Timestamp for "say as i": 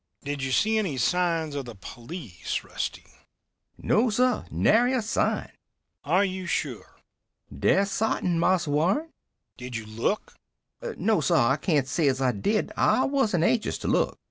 11.87-12.31